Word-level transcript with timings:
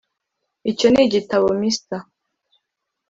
Icyo 0.71 0.87
ni 0.89 1.01
igitabo 1.05 1.47
Mr 1.59 1.99